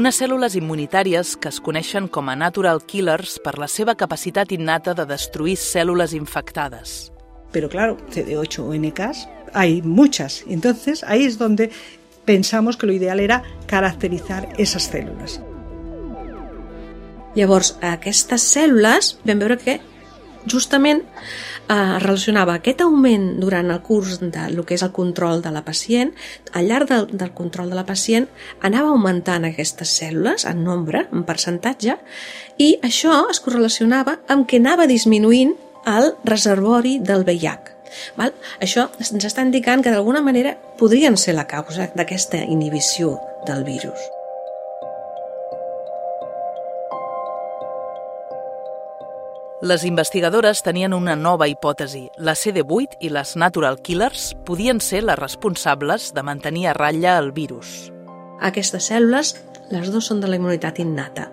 unes 0.00 0.16
cèl·lules 0.16 0.54
immunitàries 0.56 1.34
que 1.36 1.50
es 1.52 1.58
coneixen 1.60 2.06
com 2.08 2.30
a 2.32 2.36
natural 2.40 2.80
killers 2.80 3.34
per 3.44 3.58
la 3.60 3.68
seva 3.68 3.92
capacitat 3.92 4.54
innata 4.56 4.94
de 4.96 5.04
destruir 5.10 5.58
cèl·lules 5.60 6.14
infectades. 6.16 7.12
Pero 7.52 7.68
claro, 7.68 7.98
CD8 8.08 8.58
o 8.64 8.72
NKs 8.72 9.28
hay 9.52 9.82
muchas. 9.82 10.44
Entonces 10.48 11.04
ahí 11.04 11.24
es 11.24 11.36
donde 11.36 11.70
pensamos 12.24 12.78
que 12.78 12.86
lo 12.86 12.94
ideal 12.94 13.20
era 13.20 13.42
caracterizar 13.66 14.48
esas 14.56 14.88
cèl·lules. 14.88 15.42
Llavors, 17.36 17.76
aquestes 17.82 18.48
cèl·lules 18.56 19.18
vam 19.28 19.44
veure 19.44 19.60
que 19.60 19.76
justament 20.48 21.04
eh, 21.68 21.98
relacionava 22.02 22.56
aquest 22.58 22.82
augment 22.84 23.40
durant 23.40 23.70
el 23.70 23.80
curs 23.82 24.18
de 24.20 24.48
lo 24.52 24.64
que 24.64 24.76
és 24.76 24.84
el 24.86 24.92
control 24.92 25.42
de 25.42 25.52
la 25.54 25.64
pacient, 25.64 26.12
al 26.52 26.68
llarg 26.68 26.88
del, 26.90 27.08
del 27.12 27.34
control 27.34 27.70
de 27.72 27.78
la 27.78 27.86
pacient 27.88 28.28
anava 28.62 28.92
augmentant 28.92 29.46
aquestes 29.48 29.92
cèl·lules 30.00 30.46
en 30.50 30.64
nombre, 30.64 31.06
en 31.12 31.24
percentatge, 31.28 31.98
i 32.58 32.74
això 32.82 33.24
es 33.30 33.40
correlacionava 33.44 34.18
amb 34.28 34.48
que 34.48 34.60
anava 34.62 34.88
disminuint 34.90 35.54
el 35.86 36.12
reservori 36.24 36.98
del 37.00 37.24
VIH. 37.24 37.72
Val? 38.18 38.34
Això 38.64 38.88
ens 38.98 39.28
està 39.28 39.44
indicant 39.46 39.84
que 39.84 39.92
d'alguna 39.94 40.24
manera 40.24 40.56
podrien 40.80 41.16
ser 41.20 41.36
la 41.38 41.46
causa 41.50 41.90
d'aquesta 41.94 42.42
inhibició 42.42 43.18
del 43.46 43.64
virus. 43.68 44.13
Les 49.64 49.86
investigadores 49.88 50.60
tenien 50.60 50.92
una 50.92 51.14
nova 51.16 51.46
hipòtesi. 51.48 52.02
La 52.20 52.34
CD8 52.36 52.98
i 53.00 53.08
les 53.08 53.30
natural 53.40 53.78
killers 53.80 54.34
podien 54.44 54.82
ser 54.84 55.00
les 55.06 55.16
responsables 55.16 56.10
de 56.12 56.24
mantenir 56.26 56.66
a 56.68 56.74
ratlla 56.76 57.14
el 57.16 57.30
virus. 57.32 57.70
Aquestes 58.44 58.90
cèl·lules, 58.90 59.32
les 59.72 59.88
dues 59.88 60.04
són 60.04 60.20
de 60.20 60.28
la 60.28 60.36
immunitat 60.36 60.82
innata, 60.84 61.30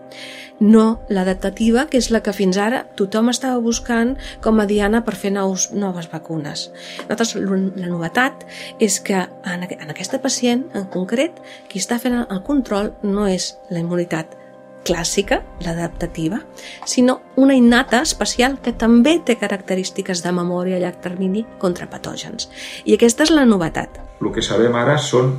no 0.64 1.02
l'adaptativa, 1.12 1.90
que 1.92 2.00
és 2.00 2.08
la 2.16 2.24
que 2.24 2.32
fins 2.32 2.56
ara 2.56 2.86
tothom 2.96 3.34
estava 3.36 3.60
buscant 3.60 4.16
com 4.40 4.64
a 4.64 4.70
diana 4.70 5.04
per 5.04 5.20
fer 5.20 5.36
nous, 5.36 5.68
noves 5.76 6.08
vacunes. 6.08 6.70
Nosaltres, 7.10 7.36
la 7.36 7.92
novetat 7.92 8.48
és 8.80 9.02
que 9.04 9.26
en, 9.28 9.68
en 9.68 9.92
aquesta 9.92 10.24
pacient, 10.24 10.70
en 10.72 10.88
concret, 10.88 11.44
qui 11.68 11.84
està 11.84 12.00
fent 12.00 12.22
el 12.22 12.46
control 12.48 12.94
no 13.04 13.28
és 13.28 13.58
la 13.68 13.84
immunitat 13.84 14.40
clàssica, 14.88 15.42
l'adaptativa, 15.66 16.42
sinó 16.86 17.20
una 17.36 17.56
innata 17.56 18.02
especial 18.02 18.58
que 18.64 18.74
també 18.74 19.20
té 19.26 19.38
característiques 19.38 20.24
de 20.24 20.34
memòria 20.36 20.78
a 20.78 20.82
llarg 20.84 21.02
termini 21.04 21.46
contra 21.62 21.90
patògens. 21.90 22.50
I 22.86 22.98
aquesta 22.98 23.28
és 23.28 23.34
la 23.34 23.46
novetat. 23.46 24.02
El 24.22 24.32
que 24.34 24.46
sabem 24.46 24.76
ara 24.78 24.98
són 24.98 25.36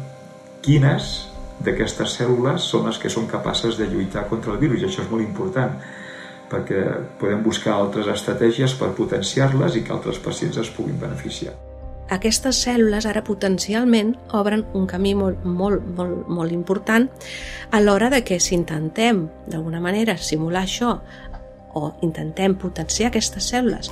quines 0.62 1.10
d'aquestes 1.62 2.16
cèl·lules 2.18 2.68
són 2.70 2.86
les 2.88 2.98
que 2.98 3.10
són 3.10 3.26
capaces 3.30 3.78
de 3.78 3.86
lluitar 3.90 4.26
contra 4.30 4.54
el 4.54 4.62
virus, 4.62 4.82
i 4.82 4.88
això 4.88 5.04
és 5.04 5.10
molt 5.10 5.24
important, 5.24 5.76
perquè 6.52 6.84
podem 7.20 7.42
buscar 7.42 7.76
altres 7.78 8.10
estratègies 8.12 8.74
per 8.78 8.92
potenciar-les 8.98 9.78
i 9.78 9.84
que 9.86 9.94
altres 9.94 10.18
pacients 10.22 10.58
es 10.60 10.72
puguin 10.74 10.98
beneficiar 11.00 11.54
aquestes 12.10 12.58
cèl·lules 12.66 13.06
ara 13.08 13.24
potencialment 13.24 14.14
obren 14.36 14.64
un 14.74 14.86
camí 14.90 15.14
molt, 15.14 15.44
molt, 15.44 15.84
molt, 15.96 16.28
molt 16.28 16.52
important 16.52 17.08
a 17.70 17.80
l'hora 17.80 18.10
de 18.10 18.22
que 18.24 18.40
si 18.40 18.54
intentem 18.54 19.28
d'alguna 19.46 19.80
manera 19.80 20.18
simular 20.18 20.64
això 20.66 20.98
o 21.74 21.92
intentem 22.04 22.54
potenciar 22.58 23.08
aquestes 23.08 23.48
cèl·lules 23.52 23.90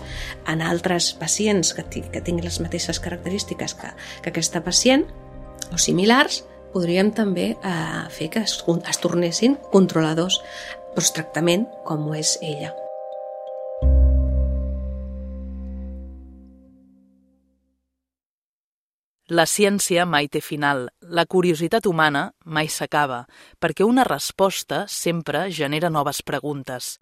en 0.49 0.61
altres 0.62 1.12
pacients 1.17 1.73
que, 1.75 1.85
que 1.85 2.21
tinguin 2.21 2.45
les 2.45 2.61
mateixes 2.61 3.00
característiques 3.00 3.75
que, 3.75 3.95
que 4.23 4.33
aquesta 4.33 4.61
pacient 4.64 5.07
o 5.73 5.79
similars, 5.79 6.43
podríem 6.75 7.14
també 7.17 7.55
eh, 7.57 8.05
fer 8.12 8.31
que 8.35 8.45
es, 8.45 8.61
es 8.61 9.02
tornessin 9.02 9.57
controladors 9.73 10.43
post-tractament 10.95 11.67
com 11.87 12.09
ho 12.11 12.17
és 12.19 12.37
ella. 12.43 12.75
La 19.30 19.44
ciència 19.46 20.02
mai 20.10 20.26
té 20.26 20.40
final, 20.42 20.88
la 21.06 21.22
curiositat 21.22 21.84
humana 21.87 22.32
mai 22.50 22.66
s'acaba, 22.66 23.20
perquè 23.62 23.87
una 23.87 24.02
resposta 24.02 24.80
sempre 24.90 25.44
genera 25.54 25.87
noves 25.87 26.18
preguntes. 26.26 26.96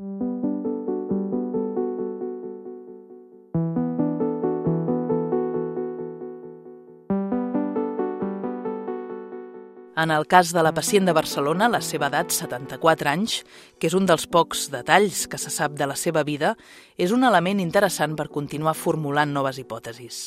En 9.96 10.12
el 10.12 10.28
cas 10.28 10.52
de 10.52 10.60
la 10.60 10.76
pacient 10.76 11.08
de 11.08 11.16
Barcelona, 11.16 11.72
la 11.72 11.80
seva 11.80 12.12
edat, 12.12 12.28
74 12.28 13.08
anys, 13.08 13.40
que 13.80 13.88
és 13.88 13.96
un 13.96 14.04
dels 14.04 14.28
pocs 14.28 14.68
detalls 14.68 15.24
que 15.32 15.40
se 15.40 15.48
sap 15.48 15.80
de 15.80 15.88
la 15.88 15.96
seva 15.96 16.28
vida, 16.28 16.58
és 17.00 17.08
un 17.08 17.24
element 17.24 17.64
interessant 17.64 18.20
per 18.20 18.28
continuar 18.28 18.76
formulant 18.76 19.32
noves 19.32 19.64
hipòtesis. 19.64 20.26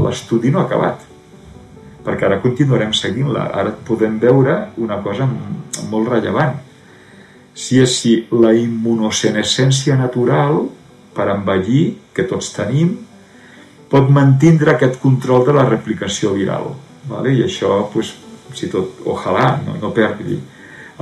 L'estudi 0.00 0.48
no 0.48 0.64
ha 0.64 0.70
acabat 0.70 1.20
perquè 2.04 2.26
ara 2.28 2.40
continuarem 2.42 2.92
seguint-la. 2.96 3.48
Ara 3.54 3.72
podem 3.86 4.18
veure 4.22 4.58
una 4.82 4.98
cosa 5.04 5.28
molt 5.90 6.10
rellevant. 6.10 6.58
Si 7.54 7.78
és 7.82 7.96
si 8.00 8.14
la 8.32 8.52
immunosenescència 8.56 9.96
natural 9.98 10.62
per 11.12 11.28
envellir, 11.34 11.84
que 12.12 12.24
tots 12.28 12.52
tenim, 12.56 12.94
pot 13.92 14.08
mantindre 14.08 14.72
aquest 14.72 14.98
control 15.00 15.44
de 15.48 15.54
la 15.56 15.66
replicació 15.68 16.32
viral. 16.36 16.72
Vale? 17.08 17.34
I 17.36 17.44
això, 17.44 17.82
pues, 17.92 18.14
si 18.56 18.68
tot, 18.72 19.02
ojalà, 19.08 19.58
no, 19.66 19.76
no 19.80 19.92
perdi 19.92 20.38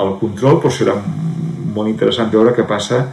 el 0.01 0.15
control, 0.19 0.61
pues, 0.63 0.81
serà 0.83 0.97
molt 0.99 1.91
interessant 1.91 2.31
veure 2.33 2.55
què 2.57 2.67
passa 2.67 3.05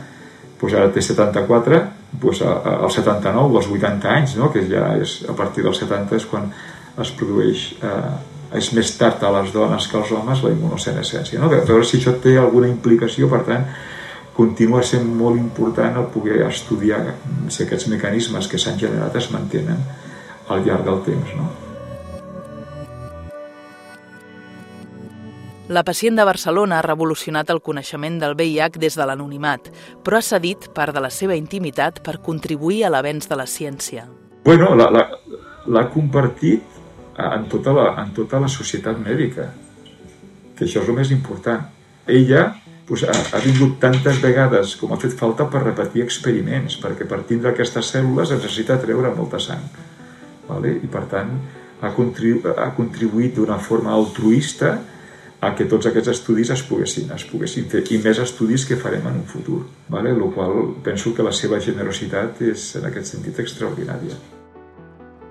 pues 0.58 0.74
ara 0.74 0.90
té 0.90 1.02
74, 1.06 1.82
pues, 2.20 2.42
al 2.42 2.90
79 2.90 3.54
o 3.54 3.60
als 3.60 3.68
80 3.70 4.10
anys, 4.10 4.36
no? 4.40 4.50
que 4.52 4.64
ja 4.66 4.96
és 4.98 5.20
a 5.30 5.36
partir 5.38 5.64
dels 5.66 5.78
70 5.78 6.18
és 6.18 6.26
quan 6.26 6.48
es 7.02 7.12
produeix 7.18 7.68
eh, 7.84 8.16
és 8.58 8.72
més 8.74 8.94
tard 8.98 9.24
a 9.24 9.32
les 9.40 9.52
dones 9.54 9.88
que 9.92 10.00
als 10.00 10.12
homes 10.16 10.42
la 10.44 10.54
immunosenescència. 10.54 11.40
No? 11.42 11.52
A 11.52 11.62
veure 11.68 11.86
si 11.86 12.00
això 12.00 12.16
té 12.24 12.38
alguna 12.40 12.70
implicació, 12.72 13.30
per 13.32 13.44
tant, 13.48 13.68
continua 14.38 14.84
sent 14.86 15.08
molt 15.20 15.40
important 15.42 15.98
el 15.98 16.10
poder 16.14 16.44
estudiar 16.48 17.04
si 17.50 17.64
aquests 17.66 17.90
mecanismes 17.92 18.48
que 18.48 18.60
s'han 18.62 18.80
generat 18.80 19.16
es 19.18 19.32
mantenen 19.34 19.82
al 20.48 20.62
llarg 20.66 20.86
del 20.86 21.02
temps. 21.08 21.34
No? 21.36 21.50
La 25.68 25.84
pacient 25.84 26.16
de 26.16 26.24
Barcelona 26.24 26.78
ha 26.78 26.86
revolucionat 26.86 27.50
el 27.52 27.60
coneixement 27.60 28.22
del 28.22 28.38
VIH 28.40 28.80
des 28.80 28.96
de 28.96 29.04
l'anonimat, 29.04 29.68
però 30.00 30.22
ha 30.22 30.24
cedit 30.24 30.70
part 30.72 30.96
de 30.96 31.04
la 31.04 31.12
seva 31.12 31.36
intimitat 31.36 32.00
per 32.06 32.22
contribuir 32.24 32.86
a 32.88 32.94
l'avenç 32.94 33.28
de 33.28 33.36
la 33.36 33.44
ciència. 33.52 34.06
Bueno, 34.48 34.72
l'ha 34.80 35.86
compartit 35.92 36.77
en 37.18 37.48
tota, 37.50 37.74
la, 37.74 37.88
en 38.04 38.14
tota 38.14 38.40
la 38.40 38.50
societat 38.52 39.00
mèdica, 39.02 39.50
que 40.58 40.66
això 40.66 40.84
és 40.84 40.90
el 40.90 40.98
més 40.98 41.12
important. 41.14 41.66
Ella 42.08 42.44
doncs, 42.88 43.04
ha, 43.04 43.16
ha 43.38 43.42
vingut 43.44 43.78
tantes 43.82 44.22
vegades 44.24 44.76
com 44.80 44.94
ha 44.94 45.00
fet 45.02 45.16
falta 45.18 45.48
per 45.52 45.64
repetir 45.66 46.06
experiments, 46.06 46.78
perquè 46.82 47.08
per 47.10 47.24
tindre 47.30 47.52
aquestes 47.52 47.94
cèl·lules 47.96 48.32
es 48.32 48.44
necessita 48.44 48.80
treure 48.82 49.14
molta 49.18 49.42
sang. 49.44 49.66
Vale? 50.48 50.78
I 50.84 50.92
per 50.92 51.04
tant, 51.12 51.34
ha, 51.82 51.92
contribu 51.96 52.54
ha 52.54 52.70
contribuït 52.78 53.36
d'una 53.36 53.58
forma 53.60 53.92
altruista 53.96 54.78
a 55.42 55.52
que 55.54 55.68
tots 55.70 55.86
aquests 55.90 56.14
estudis 56.16 56.50
es 56.54 56.64
poguessin, 56.66 57.12
es 57.14 57.28
poguessin 57.30 57.68
fer 57.70 57.84
i 57.94 58.00
més 58.02 58.22
estudis 58.24 58.66
que 58.66 58.80
farem 58.80 59.06
en 59.06 59.20
un 59.22 59.28
futur, 59.30 59.62
vale? 59.90 60.16
el 60.16 60.26
qual 60.34 60.74
penso 60.84 61.14
que 61.14 61.26
la 61.26 61.36
seva 61.36 61.62
generositat 61.62 62.42
és 62.54 62.72
en 62.80 62.90
aquest 62.90 63.14
sentit 63.14 63.46
extraordinària. 63.46 64.37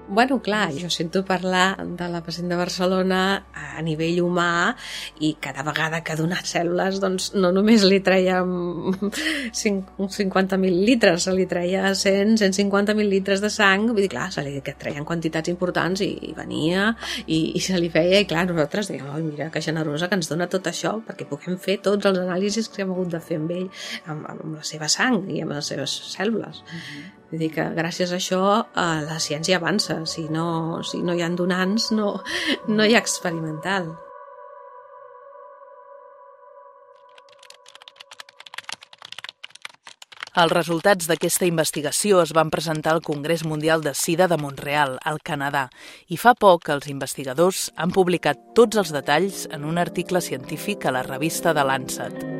Bueno, 0.08 0.40
clar, 0.40 0.72
jo 0.72 0.88
sento 0.88 1.24
parlar 1.24 1.84
de 1.84 2.08
la 2.08 2.22
pacient 2.22 2.48
de 2.48 2.56
Barcelona 2.56 3.44
a 3.50 3.82
nivell 3.82 4.20
humà 4.22 4.76
i 5.18 5.34
cada 5.42 5.64
vegada 5.66 5.98
que 6.06 6.14
ha 6.14 6.16
donat 6.20 6.46
cèl·lules, 6.46 7.00
doncs 7.02 7.34
no 7.34 7.50
només 7.50 7.82
li 7.82 7.98
treia 8.06 8.38
50 8.46 10.62
litres, 10.62 11.26
se 11.26 11.34
li 11.34 11.42
treia 11.50 11.90
100, 11.90 12.38
150 12.38 12.94
litres 13.02 13.42
de 13.42 13.50
sang, 13.50 13.90
vull 13.90 13.98
dir, 14.04 14.12
clar, 14.14 14.30
se 14.30 14.46
li 14.46 14.62
treien 14.62 15.02
quantitats 15.08 15.50
importants 15.50 15.98
i, 16.06 16.12
i 16.30 16.32
venia 16.38 16.94
i, 17.26 17.58
i 17.58 17.60
se 17.66 17.74
li 17.80 17.90
feia, 17.90 18.22
i 18.22 18.28
clar, 18.30 18.46
nosaltres 18.46 18.86
dèiem, 18.92 19.10
oi, 19.10 19.26
mira, 19.26 19.50
que 19.50 19.58
generosa 19.64 20.06
que 20.06 20.14
ens 20.20 20.30
dona 20.30 20.46
tot 20.46 20.70
això, 20.70 21.02
perquè 21.02 21.26
puguem 21.26 21.58
fer 21.58 21.82
tots 21.82 22.06
els 22.06 22.22
anàlisis 22.22 22.70
que 22.70 22.86
hem 22.86 22.94
hagut 22.94 23.10
de 23.16 23.20
fer 23.26 23.42
amb 23.42 23.50
ell, 23.58 23.66
amb, 24.06 24.22
amb 24.30 24.54
la 24.54 24.62
seva 24.62 24.86
sang 24.86 25.26
i 25.34 25.42
amb 25.42 25.50
les 25.58 25.66
seves 25.74 25.90
cèl·lules. 26.14 26.62
Mm 26.62 26.78
-hmm. 26.78 27.25
Vull 27.30 27.42
dir 27.42 27.50
que 27.56 27.68
gràcies 27.74 28.12
a 28.12 28.20
això 28.20 28.42
eh, 28.62 29.04
la 29.08 29.20
ciència 29.22 29.58
avança. 29.58 30.00
Si 30.06 30.28
no, 30.30 30.82
si 30.86 31.02
no 31.02 31.14
hi 31.16 31.22
ha 31.26 31.30
donants, 31.34 31.90
no, 31.92 32.16
no 32.68 32.86
hi 32.86 32.94
ha 32.94 33.02
experimental. 33.02 33.94
Els 40.36 40.52
resultats 40.52 41.06
d'aquesta 41.08 41.46
investigació 41.48 42.18
es 42.20 42.34
van 42.36 42.50
presentar 42.52 42.92
al 42.92 43.00
Congrés 43.00 43.40
Mundial 43.48 43.80
de 43.80 43.94
Sida 43.96 44.28
de 44.28 44.36
Montreal, 44.36 44.98
al 45.00 45.22
Canadà, 45.24 45.64
i 46.12 46.20
fa 46.20 46.36
poc 46.36 46.68
els 46.76 46.92
investigadors 46.92 47.70
han 47.80 47.96
publicat 47.96 48.44
tots 48.54 48.84
els 48.84 48.92
detalls 48.92 49.46
en 49.48 49.64
un 49.64 49.80
article 49.80 50.20
científic 50.20 50.84
a 50.84 50.98
la 50.98 51.06
revista 51.08 51.56
de 51.56 51.64
Lancet. 51.64 52.35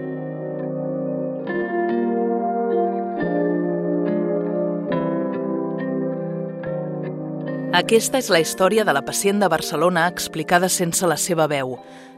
Aquesta 7.77 8.17
és 8.17 8.31
la 8.33 8.39
història 8.41 8.87
de 8.89 8.93
la 8.97 9.03
pacient 9.05 9.37
de 9.43 9.51
Barcelona 9.53 10.07
explicada 10.09 10.71
sense 10.73 11.05
la 11.05 11.19
seva 11.21 11.45
veu, 11.45 11.75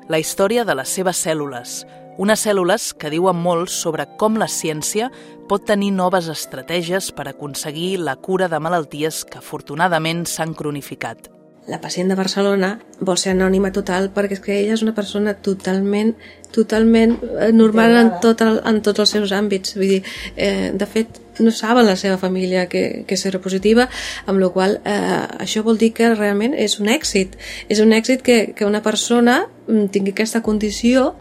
la 0.06 0.20
història 0.22 0.62
de 0.62 0.76
les 0.78 0.92
seves 0.94 1.18
cèl·lules, 1.26 1.80
unes 2.22 2.44
cèl·lules 2.46 2.92
que 2.94 3.10
diuen 3.10 3.40
molt 3.42 3.72
sobre 3.74 4.06
com 4.22 4.38
la 4.38 4.46
ciència 4.46 5.08
pot 5.50 5.66
tenir 5.66 5.90
noves 5.96 6.30
estratègies 6.30 7.10
per 7.10 7.26
aconseguir 7.26 7.96
la 7.98 8.14
cura 8.22 8.46
de 8.46 8.62
malalties 8.62 9.24
que 9.26 9.42
afortunadament 9.42 10.28
s'han 10.30 10.54
cronificat. 10.54 11.26
La 11.66 11.82
pacient 11.82 12.08
de 12.08 12.14
Barcelona 12.16 12.76
vol 13.02 13.18
ser 13.18 13.34
anònima 13.34 13.74
total 13.74 14.12
perquè 14.14 14.38
és 14.38 14.44
que 14.44 14.60
ella 14.60 14.78
és 14.78 14.86
una 14.86 14.94
persona 14.94 15.34
totalment 15.34 16.14
totalment 16.54 17.18
eh, 17.18 17.50
normal 17.52 17.98
en, 17.98 18.12
tot 18.22 18.46
el, 18.46 18.62
en 18.64 18.78
tots 18.80 19.02
els 19.02 19.10
seus 19.18 19.34
àmbits. 19.36 19.74
Vull 19.76 19.98
dir, 19.98 20.04
eh, 20.36 20.70
de 20.72 20.86
fet 20.86 21.18
no 21.40 21.52
saben 21.54 21.86
la 21.86 21.96
seva 21.96 22.18
família 22.18 22.66
que, 22.68 23.04
que 23.06 23.16
és 23.16 23.24
seropositiva 23.24 23.88
amb 24.26 24.42
la 24.42 24.50
qual 24.54 24.78
eh, 24.84 25.24
això 25.44 25.64
vol 25.66 25.78
dir 25.80 25.92
que 25.96 26.12
realment 26.14 26.54
és 26.54 26.78
un 26.82 26.90
èxit 26.92 27.36
és 27.68 27.82
un 27.84 27.92
èxit 27.96 28.22
que, 28.22 28.38
que 28.56 28.68
una 28.68 28.82
persona 28.82 29.44
mm, 29.66 29.90
tingui 29.94 30.14
aquesta 30.16 30.42
condició 30.42 31.12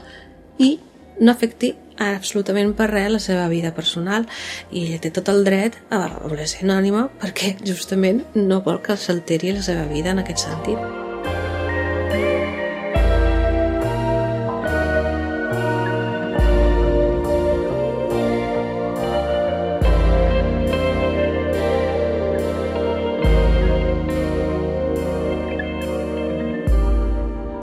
i 0.58 0.78
no 1.20 1.34
afecti 1.34 1.74
absolutament 1.98 2.76
per 2.78 2.92
res 2.92 3.10
la 3.12 3.22
seva 3.24 3.48
vida 3.50 3.74
personal 3.74 4.28
i 4.70 4.86
ella 4.86 5.02
té 5.02 5.12
tot 5.14 5.32
el 5.34 5.44
dret 5.48 5.80
a 5.90 6.04
voler 6.20 6.48
ser 6.50 6.64
anònima 6.68 7.08
perquè 7.22 7.56
justament 7.66 8.24
no 8.38 8.62
vol 8.66 8.82
que 8.86 8.98
s'alteri 8.98 9.58
la 9.58 9.66
seva 9.66 9.90
vida 9.90 10.14
en 10.14 10.24
aquest 10.26 10.46
sentit. 10.46 11.07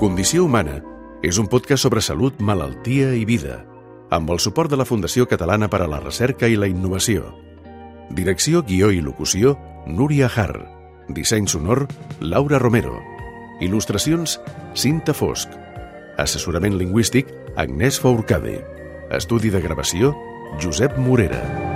Condició 0.04 0.42
humana 0.44 0.82
és 1.24 1.38
un 1.40 1.46
podcast 1.48 1.86
sobre 1.86 2.02
salut, 2.04 2.36
malaltia 2.36 3.14
i 3.16 3.22
vida– 3.24 3.62
amb 4.12 4.28
el 4.34 4.40
suport 4.42 4.68
de 4.68 4.76
la 4.76 4.84
Fundació 4.84 5.24
Catalana 5.24 5.70
per 5.72 5.80
a 5.80 5.86
la 5.88 5.96
Recerca 6.02 6.44
i 6.44 6.58
la 6.60 6.68
Innovació. 6.68 7.30
Direcció, 8.12 8.60
guió 8.68 8.90
i 8.92 9.00
locució, 9.00 9.54
Núria 9.88 10.28
Har. 10.28 10.60
Disseny 11.08 11.48
sonor, 11.48 11.86
Laura 12.20 12.60
Romero. 12.60 12.98
Il·lustracions, 13.64 14.36
Cinta 14.76 15.16
Fosc. 15.16 15.56
Assessorament 16.20 16.76
lingüístic, 16.76 17.32
Agnès 17.56 17.96
Fourcade. 17.96 18.58
Estudi 19.08 19.48
de 19.48 19.64
gravació, 19.64 20.12
Josep 20.60 21.00
Morera. 21.00 21.73